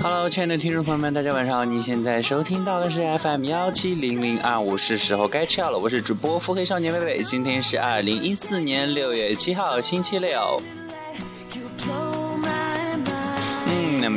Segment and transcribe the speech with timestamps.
[0.00, 1.64] Hello，亲爱的听众朋友们，大家晚上好！
[1.64, 5.78] 你现在收听到的是 FM 幺七零零二五，是时候该吃药了。
[5.78, 10.62] 我是主播腹黑少年贝贝，今天是二零一四年六月七号，星期六。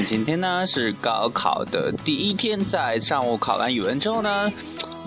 [0.03, 4.51] 今天呢是高考的第一天，在上午考完语文之后呢。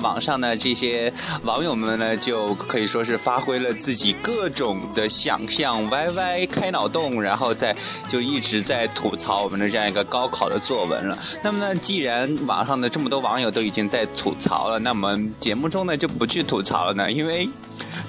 [0.02, 1.12] 网上的这些
[1.44, 7.74] 网友们呢，就可以说是发挥了自己各种的想象，YY 开脑洞，然后在
[8.08, 11.16] 就一直在吐槽我们的这样一个高考的作文了。
[11.44, 17.48] 那么呢，既然网上的这么多网友都已经在吐槽了，那么节目中呢就不去吐槽了呢，因为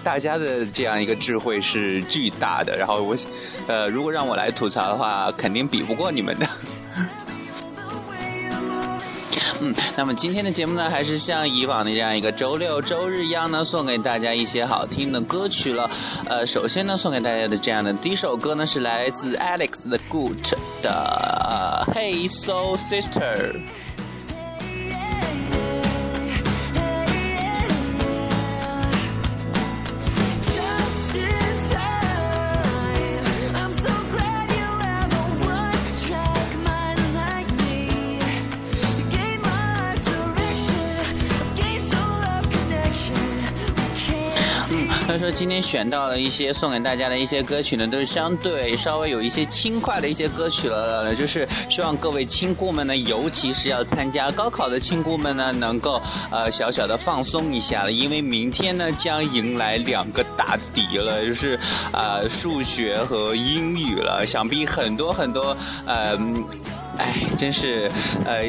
[0.06, 2.78] 大家的这样一个智慧是巨大的。
[2.78, 3.18] 然后我，
[3.68, 6.46] 呃，如果让我来吐槽的话，肯定比不过你们的。
[9.62, 15.90] 嗯，那么今天的节目呢，还是像以往的这样一个周六周日一样呢，送给大家一些好听的歌曲了。
[16.28, 23.56] 呃，首先呢，送给大家的这样的第一首歌呢，是来自 Alex 的 Good 的 Hey So Sister。
[45.36, 61.60] 今天选到了一些送给大家的一些歌曲呢，都是相对稍微有一些轻快的一些歌曲了，就是希望各位亲姑们呢，尤其是要参加高考的亲姑们呢，能够呃小小的放松一下了，因为明天呢将迎来两个大敌了，就是
[61.92, 66.18] 呃数学和英语了，想必很多很多呃，
[66.98, 67.92] 哎，真是
[68.26, 68.46] 呃。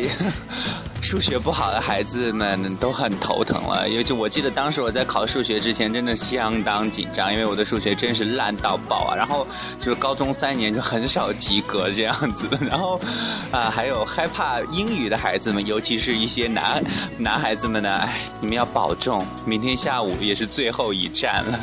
[1.07, 9.15] 数学不好的孩子们都很头疼了，尤其我记得当时我在考数学之前真的相当紧张，因为我的数学真是烂到爆啊！
[9.15, 9.47] 然后
[9.79, 13.01] 就是高中三年就很少及格这样子，然后
[13.53, 16.83] 啊还有害怕英语的孩子们，尤其是一些男
[17.17, 21.61] 男孩子们呢，哎，你们要保重，明天下午也是最后一站了。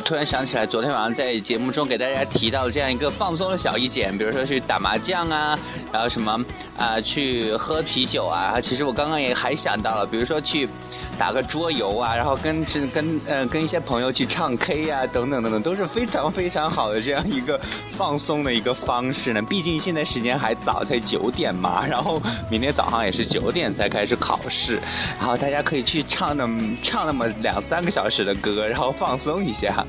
[0.00, 5.58] 突然想起来，昨天晚上在节目中给大家提到这样一个放松的小意见，比如说去打麻将啊，
[5.92, 6.44] 然后什么
[6.76, 8.60] 啊，去喝啤酒啊。
[8.60, 10.68] 其实我刚刚也还想到了，比如说去
[11.18, 19.42] 打个桌游啊，然后跟跟呃跟一些朋友去唱 K 啊，等等等等，都是非常非常好的这样一个放松的一个方式呢。
[19.42, 24.78] 毕竟现在时间还早，才九点嘛，然后明天早上也是九点才开始考试，
[25.18, 29.84] 然后大家可以去唱那么唱那么两三个小时的歌，然后放松一下。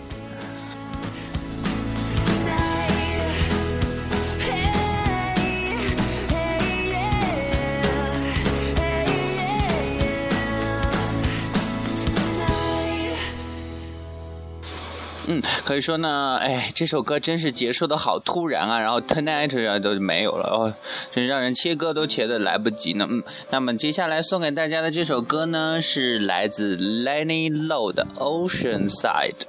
[15.69, 20.73] 可以说呢，哎，这首歌真是结束的好突然啊，然后 tonight 啊都没有了哦，
[21.11, 23.05] 真让人切歌都切的来不及呢。
[23.07, 23.21] 嗯，
[23.51, 29.43] 那么接下来送给大家的这首歌呢，是来自 Lenny Low 的 Ocean Side。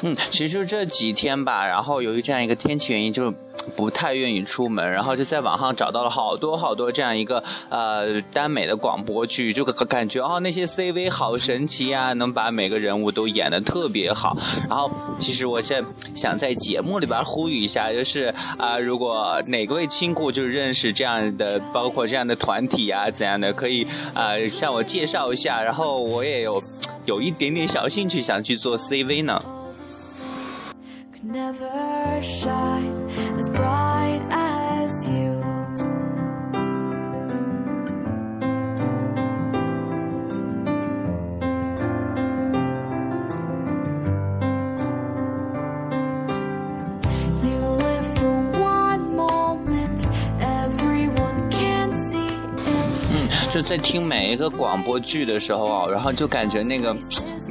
[0.00, 3.34] 嗯，其实这几天吧，然后由于这样一个天气原因，就。
[3.74, 14.36] 不太愿意出门，然后就在网上找到了好多好多这样一个呃耽美的广播剧，就感觉哦那些 CV 好神奇啊，能把每个人物都演得特别好。
[14.68, 26.62] 然后其实我现在想在节目里边呼吁一下，就是啊如果哪位亲故就认识这样的，包括这样的团体啊怎样的，可以啊向我介绍一下，然后我也有
[27.04, 29.40] 有一点点小兴趣想去做 CV 呢。
[31.32, 33.05] never shine
[33.38, 35.42] as bright as you.
[53.52, 56.94] 就在听每一个广播剧的时候啊，然后就感觉那个。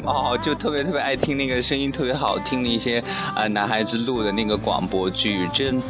[0.06, 3.04] 哦，就特别特别爱听那个声音特别好听的一些
[3.36, 5.82] 呃男孩子录的那个广播剧，真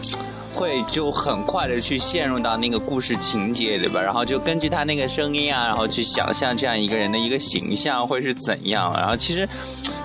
[0.54, 8.94] 会就很快的去陷入到那个故事情节里边，然后就根据他那个声音啊，然后去想象这样一个人的一个形象会是怎样。
[8.94, 9.48] 然后其实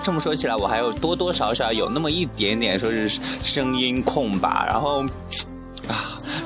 [0.03, 5.05] 这么说起来，我还有多多少少有那么一点点说是声音控吧，然后。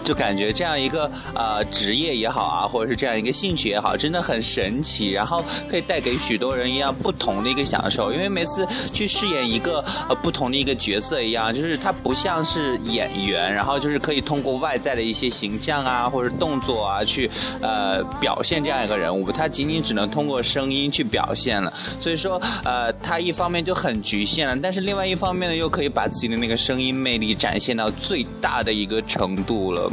[0.05, 8.13] 就感觉这样一个呃职业也好啊，或者是这样一个兴趣也好，真的很神奇，然后可以带给许多人一样不同的一个享受。
[8.13, 17.29] 因为每次去饰演一个呃不同的一个角色一样，就是它不像是演员，然后就是可以通过外在的一些形象啊或者动作啊去
[17.59, 21.73] 呃表现这样一个人物，它仅仅只能通过声音去表现了。
[21.99, 29.91] 所以说呃，它一方面就很局限了，但是另外一方面呢，又可以把自己的那个声音魅力展现到最大的一个程度了。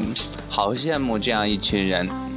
[0.48, 2.31] 好羡慕这样一群人。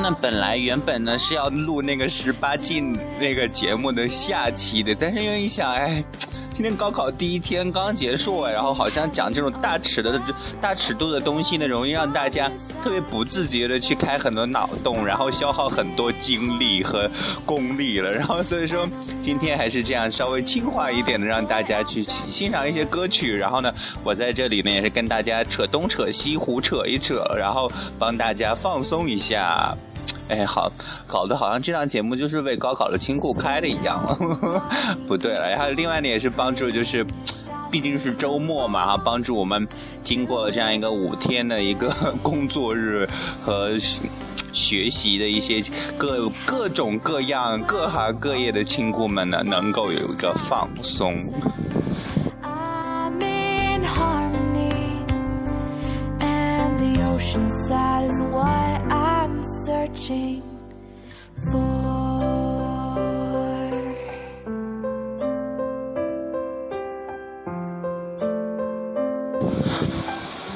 [0.00, 6.02] 那本来原本呢是要录那个十八禁那个节目的下期的，但是因为一想，哎，
[6.52, 10.20] 今天高考第一天刚结束，然后好像讲这种大尺的、
[10.60, 12.48] 大尺度的东西呢，容易让大家
[12.80, 17.10] 特别不自觉的去开很多脑洞，然后消耗很多精力和
[17.44, 18.12] 功力了。
[18.12, 18.88] 然后所以说，
[19.20, 23.36] 今天还是这样稍微轻快一点的，让大家去欣赏一些歌曲。
[23.36, 23.74] 然后呢，
[24.04, 29.76] 我在这里呢也是跟大家扯东扯西，胡扯一扯，然后帮大家放松一下。
[30.28, 30.70] 哎，好，
[31.06, 34.62] 搞得好像这档节目就是为高考的清库开的一样了。
[35.08, 37.04] 不对了，然后另外呢也是帮助，就是
[37.70, 39.66] 毕竟是周末嘛，哈，帮助我们
[40.02, 41.88] 经过了这样一个五天的一个
[42.22, 43.08] 工作日
[43.42, 43.76] 和
[44.52, 45.62] 学习的一些
[45.96, 51.16] 各各种各样、各行各业的亲故们呢，能够有一个放松。
[59.94, 60.42] G
[61.50, 61.78] for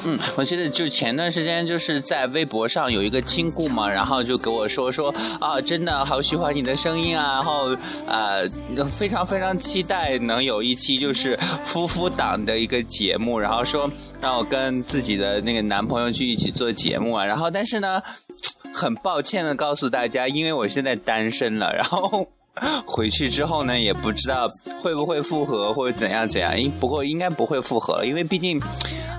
[0.05, 7.77] 嗯，我记得就前段时间就是在微博上有一个亲故嘛，然后就给我说说啊，真的好喜欢你的声音啊，然后
[8.09, 8.45] 呃
[8.91, 13.89] 非常非常期待能有一期就是夫妇档的一个节目，然后说
[14.21, 18.03] 让我跟自己的那个男朋友去一起做节目啊，然后但是呢。
[18.73, 22.27] 很抱歉的告诉大家，因为我现在单身了，然后
[22.87, 24.49] 回去之后呢，也不知道
[24.81, 26.59] 会不会复合或者怎样怎样。
[26.61, 28.61] 应不过应该不会复合，因为毕竟。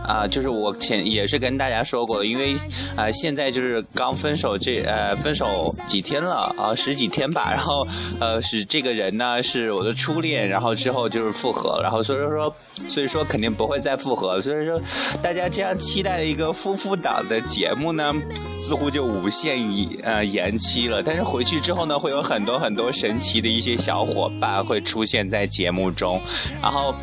[0.07, 2.53] 啊，就是我前也是跟大家说过的，因为
[2.95, 7.87] 啊现在就是刚分手这呃分手几天了啊十几天吧，然后
[8.19, 12.55] 呃是这个人呢是我的初恋，然后之后就是复合，然后所以说
[12.87, 14.79] 所以说肯定不会再复合，所以说
[15.21, 18.13] 大家这样期待的一个夫妇档的节目呢，
[18.55, 21.01] 似乎就无限延呃延期了。
[21.01, 26.21] 但是回去之后呢，会有很多很多神奇的一些小伙伴会出现在节目中，
[26.61, 26.93] 然后。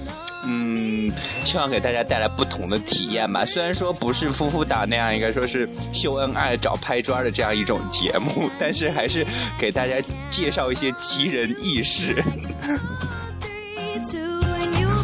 [1.45, 3.45] 希望给大家带来不同的体验吧。
[3.45, 9.27] 虽然说不是夫妇档那样一个说是秀恩爱找拍砖的这样一种节目，但是还是
[9.59, 9.95] 给大家
[10.31, 12.23] 介绍一些奇人异事。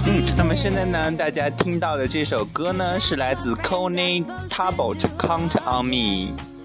[0.09, 6.56] 嗯，那么现在呢，大家听到的这首歌呢，是来自 Connie Talbot Count on Me。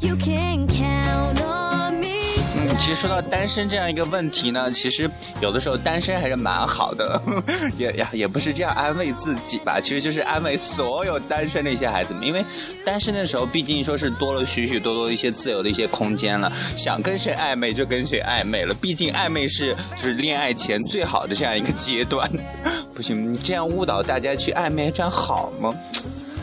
[0.00, 2.06] You can count on me。
[2.56, 7.20] 嗯其实说到单身这样一个问题呢，其实有的时候单身还是蛮好的，
[7.76, 12.44] 也也也不是这样安慰自己吧，其实就是安慰所有单身的一些孩子们，因为
[12.84, 22.28] 单身的时候毕竟说是多了许许多多一些自由的一些空间了，想跟谁暧昧就跟谁暧昧了，毕竟暧昧是就是恋爱前最好的这样一个阶段，
[22.94, 25.74] 不行，你这样误导大家去暧昧，这样好吗？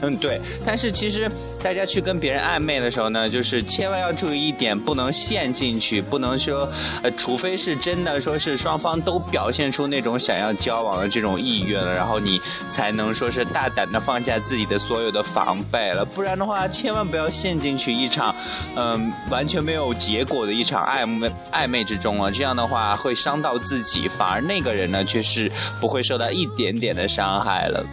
[0.05, 0.39] 嗯，对。
[0.65, 1.29] 但是其实
[1.63, 6.69] 大家去跟别人暧昧的时候呢，就是千万要注意一点，不能陷进去，不能说，
[7.01, 16.05] 呃，除非是真的说是双方都表现出那种想要交往的这种意愿了，然后你才能说是大胆的放下自己的所有的防备了。
[16.05, 18.35] 不然的话，千万不要陷进去一场，
[18.75, 22.31] 嗯，完全没有结果的一场暧昧暧昧之中了。
[22.31, 27.83] 这样的话会伤到自己，反而那个人呢却是不会受到一点点的伤害了。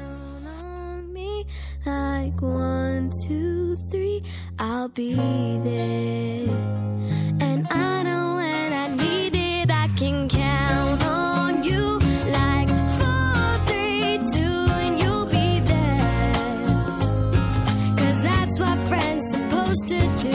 [3.26, 4.23] Two, three,
[4.59, 6.49] I'll be there.
[7.40, 11.99] And I know when I need it, I can count on you.
[12.31, 16.33] Like four, three, two, and you'll be there.
[17.99, 20.33] Cause that's what friends supposed to do.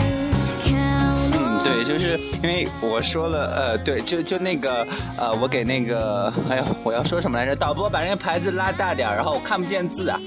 [0.65, 2.17] Count on you.
[2.43, 4.85] 因为我说了，呃，对，就就那个，
[5.17, 7.55] 呃，我给那个，哎呀，我要说什么来着？
[7.55, 10.19] 导播把那个牌子拉大点，然后我看不见字啊。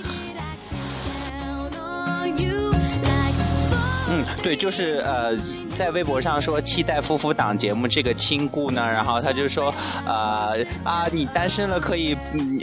[4.43, 5.37] 对，就是呃。
[5.79, 9.73] 在微博上说期待夫妇档节目这个亲故呢，然后他就说，
[10.05, 12.15] 呃啊，你单身了可以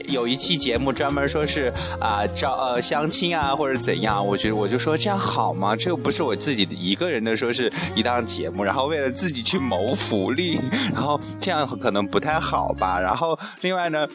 [0.07, 5.75] 有一期节目专门说是啊招呃相亲啊或者怎样，我觉得我就说这样好吗？
[5.75, 10.59] 这又不是我自己一个人的说是一档节目，然后为了自己去谋福利，
[10.93, 12.99] 然后这样可能不太好吧。
[12.99, 14.07] 然后另外呢。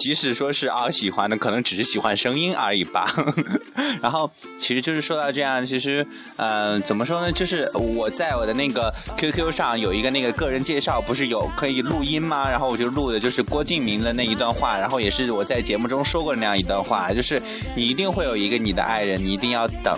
[0.00, 3.14] 即使说是啊喜欢的，可能只是喜欢声音而已吧。
[4.00, 7.30] 然后其实就是说到这样，其实嗯怎么说呢？
[7.30, 12.48] 就是我在我的那个 QQ 上有一个那个个人介绍，不是有可以录音吗？
[12.48, 17.40] 然后我就录的就是郭敬明的那一段话，然后也是我在节目中说过那样一段话，就是
[17.76, 19.94] 你一定会有一个你的爱人，你一定要等。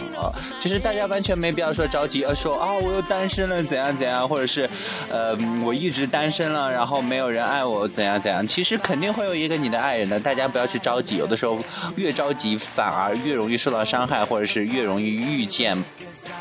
[0.60, 4.68] 其实大家完全没必要说着急，呃说啊我又单身了怎样怎样，或者是
[5.08, 8.44] 呃我一直单身了，然后没有人爱我怎样怎样。
[8.44, 9.91] 其实肯定会有一个你的爱。
[9.92, 11.58] 爱人呢，大家不要去着急，有的时候
[11.96, 15.76] 越着急反而越容易受到伤害，或者是越容易遇见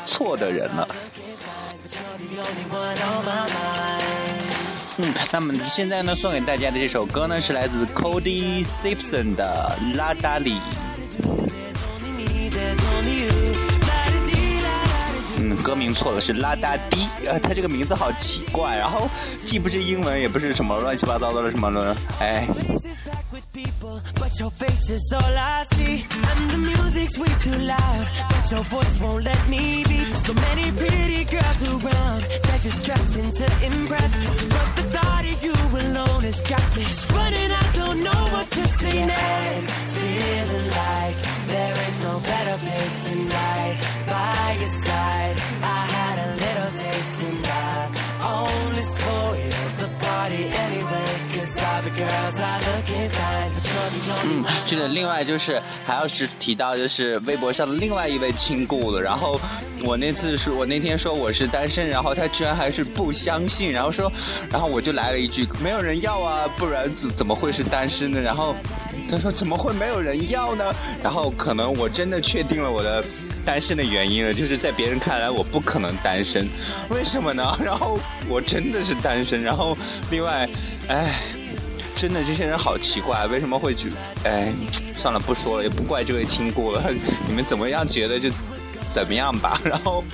[0.06, 0.88] 错的人了。
[4.96, 10.54] 嗯，那么现在呢，送给大家的这首歌呢，是来自 Cody Simpson 的《拉达里》。
[15.36, 19.10] 嗯歌名错了，是拉达迪，呃，他这个名字好奇怪，然后
[19.44, 22.48] 既不是英文，也不是什么乱七八糟的什么的，哎。
[24.14, 26.04] but your face is all I see.
[26.30, 30.00] And the music's way too loud, but your voice won't let me be.
[30.26, 34.12] So many pretty girls around, they're just dressing to impress.
[34.54, 35.54] But the thought of you
[35.84, 36.84] alone has got me
[37.16, 37.50] running.
[37.52, 39.72] I don't know what to say yeah, next.
[39.96, 41.16] Feeling like
[41.52, 45.36] there is no better place than right by your side.
[45.62, 47.42] I had a little taste and
[54.24, 59.00] 嗯，这个另外就是还要是提到就是微博上的另外一位亲故了。
[59.00, 59.40] 然后
[59.82, 64.10] 我那次是我那天说我是单身，然后他居然还是不相信，然后说，
[64.50, 68.20] 然后我就来了一句没有人要啊，不然怎怎么会是单身呢？
[68.20, 68.54] 然后
[69.10, 70.72] 他说怎么会没有人要呢？
[71.02, 73.04] 然后可能我真的确定了我的。
[73.44, 76.48] 单身的原因了，就是在别人看来我不可能单身，
[76.88, 77.44] 为什么呢？
[77.62, 79.76] 然后我真的是单身，然后
[80.10, 80.48] 另外，
[80.88, 81.20] 哎，
[81.94, 83.92] 真的这些人好奇怪，为什么会去？
[84.24, 84.52] 哎，
[84.94, 86.90] 算了，不说了，也不怪这位亲故了，
[87.26, 88.30] 你们怎么样觉得就
[88.90, 89.60] 怎么样吧。
[89.64, 90.04] 然后，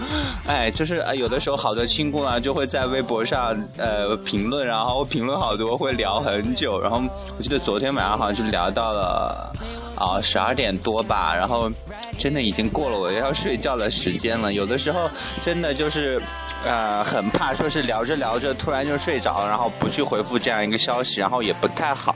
[0.46, 7.02] 哎，就是啊有的时候好多亲故呢就会在微博上呃评论，然后评论好多会聊很久，然后
[7.36, 9.52] 我记得昨天晚上好像就聊到了。
[9.98, 11.70] 啊，十二点多吧，然后
[12.16, 14.52] 真的已经过了我要睡觉的时间了。
[14.52, 16.22] 有的时候真的就是，
[16.64, 22.14] 呃，很怕说是聊着聊着突然就睡着，然后不去回复这样一个消息，然后也不太好。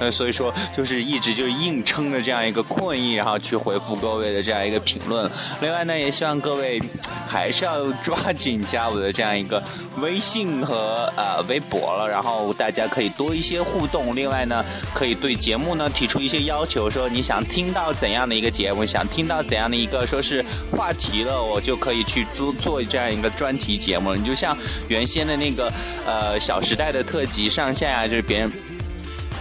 [0.00, 5.30] 呃，所以说就是一直就硬撑着这样一个困意，然后去回复各位的这样一个评论。
[5.60, 6.80] 另外呢，也希望各位
[7.26, 9.62] 还是要抓紧加我的这样一个
[9.98, 14.14] 微信和呃微博了，然后大家可以多一些互动。
[14.16, 24.16] 另外呢，可以对节目呢提出一些要求，说你想听到怎样的一个节目，想听到怎样的一个说是话题了，我就可以去做做这样一个专题节目了。
[24.16, 24.56] 你就像
[24.88, 25.72] 原先的那个
[26.04, 28.50] 呃《小时代》的特辑上线啊，就是别人。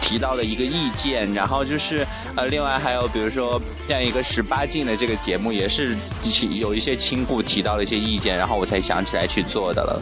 [0.03, 2.05] 提到的一个意见，然后就是
[2.35, 5.97] 呃，另外还有比如说像一个十八禁的这个节目，也是
[6.51, 10.01] 有一些亲故提到了一些意见，然后我才想起来去做的了。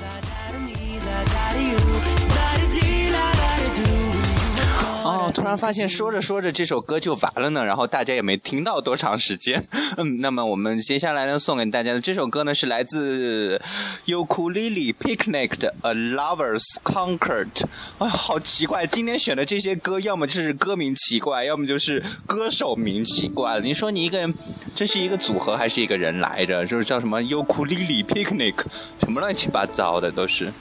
[5.34, 9.66] 突然发现说着说着这首歌就完了呢，然后大家也没听到多长时间。
[9.98, 13.62] 嗯，那么我们接下来呢送给大家的这首歌呢是来自
[14.06, 17.66] Ukulele Picnic 的 A Lovers Conquered。
[18.00, 23.60] 哎，好奇怪，今天选的这些歌要么就是歌名奇怪，要么就是歌手名奇怪。
[23.62, 24.34] 你说你一个人，
[24.76, 26.66] 这是一个组合还是一个人来着？
[26.66, 28.56] 就是叫什么 Ukulele Picnic，
[29.00, 30.52] 什么乱七八糟的都是。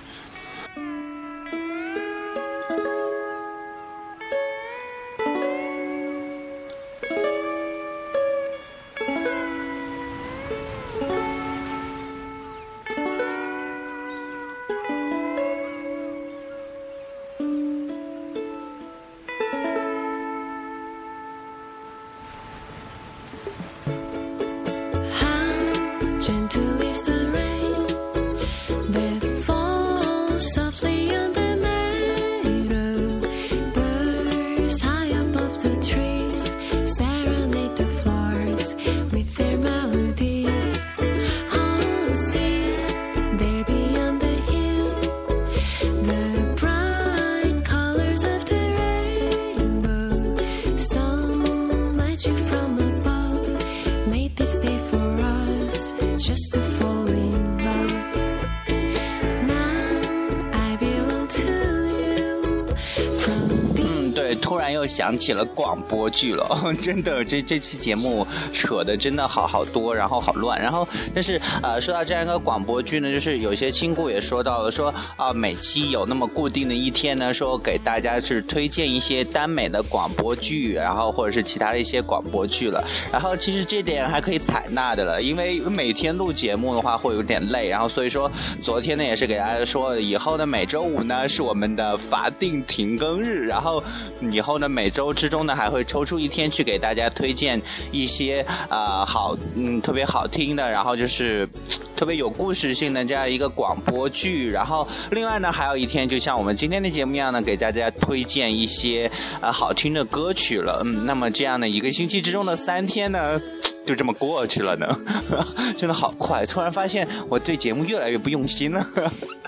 [64.90, 66.47] 想起了广播剧了，
[66.82, 88.30] 真的，这这期节目扯的真的好好多，然后好乱，然后但是呃，说到这样一个广播剧呢，就是有些亲故也说到了，说啊，每期有那么固定的一天呢，说给大家是推荐一些耽美的广播剧，然后或者是其他的一些广播剧了，然后其实这点还可以采纳的了，因为每天录节目的话会有点累，然后所以说
[88.61, 93.82] 昨天呢也是给大家说，以后的每周五呢是我们的法定停更日，然后
[94.30, 97.60] 以后呢每每周之中呢，还会抽出一天去给大家推荐
[97.92, 101.46] 一些呃好嗯特别好听的，然后就是
[101.94, 104.50] 特别有故事性的这样一个广播剧。
[104.50, 109.10] 然后另外呢，还有一天就像我们今天的节目一样呢，给大家推荐一些
[109.42, 110.80] 呃好听的歌曲了。
[110.87, 113.38] 嗯，那么这样的一个星期之中的三天呢，
[113.84, 114.99] 就这么过去了呢，
[115.76, 116.46] 真的好快。
[116.46, 118.87] 突然发现我对节目越来越不用心了。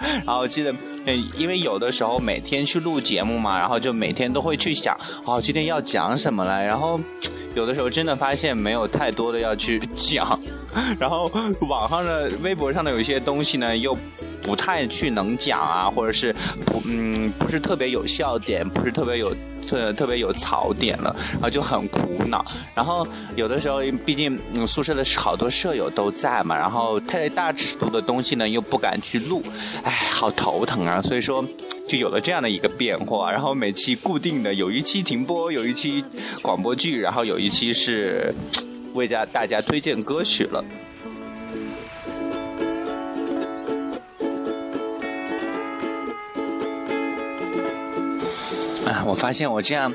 [0.26, 0.74] 然后记得，
[1.36, 6.62] 因为有的时候每天去录节目嘛，然后就每天都会去想，哦，今天要讲什么了。
[6.62, 7.00] 然后
[7.54, 10.38] 有的时候真的发现没有太多的要去讲，
[10.98, 11.30] 然后
[11.68, 13.96] 网上的、微博上的有一些东西呢，又
[14.42, 16.32] 不太去能讲啊，或者是
[16.66, 19.34] 不嗯不是特别有笑点，不是特别有。
[19.64, 22.44] 特特别有槽点了，然后就很苦恼。
[22.74, 29.40] 然后有的时候，毕竟宿舍的好多舍友都在嘛，然后太大尺度的东西呢又不敢去录，
[29.84, 31.00] 哎，好头疼啊！
[31.02, 31.44] 所以说，
[31.88, 33.30] 就有了这样的一个变化。
[33.30, 36.04] 然后每期固定的有一期停播，有一期
[36.40, 38.34] 广播剧，然后有一期是
[38.94, 40.64] 为家大家推荐歌曲了。
[48.86, 49.92] 啊我发现我这样。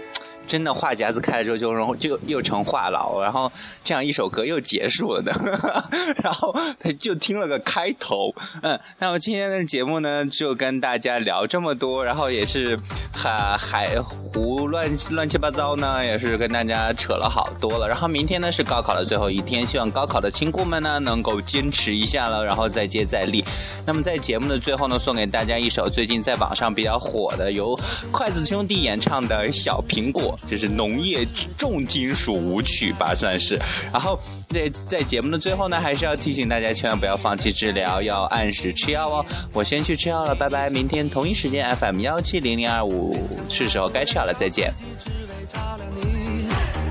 [0.47, 3.51] 真的话匣子开了之后就然后就又成话痨，然后
[3.83, 5.31] 这样一首歌又结束了的，
[6.23, 12.79] 然后他就听了个开头，嗯，那么今天的节目呢就跟大家聊这么多，然后也是
[13.13, 23.43] 还还胡乱乱七八糟呢，也是跟大家扯了好多了，然后明天呢是高考的最后一天，希望高考的亲姑们呢能够坚持一下了，然后再接再厉。
[23.86, 27.77] 那么在节目的最后呢，送给大家一首最近在网上比较火的由
[28.12, 30.37] 筷子兄弟演唱的小苹果。
[30.45, 31.26] 这是农业
[31.58, 33.60] 重金属舞曲吧，算是。
[33.91, 39.26] 然后在在节目的最后呢，还是要提醒大家，千万不要放弃治疗，要按时吃药哦。
[39.54, 40.69] 我先去吃药了，拜拜。
[40.69, 43.17] 明天同一时间 FM 幺七零零二五，
[43.50, 44.73] 是时候该吃药了，再见。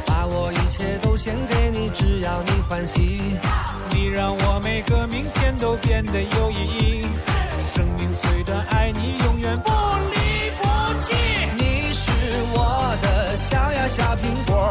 [0.07, 3.21] 把我一切都献给你，只要你欢喜。
[3.91, 7.07] 你让我每个明天都变得有意义。
[7.75, 11.36] 生命虽短，爱你永远不离不弃。
[13.49, 14.69] 小呀小苹果，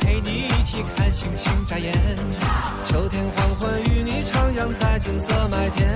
[0.00, 1.92] 陪你一起看星星眨眼。
[2.86, 5.88] 秋天黄昏与你徜徉在金色麦田，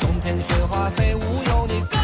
[0.00, 2.01] 冬天雪花飞舞有你更。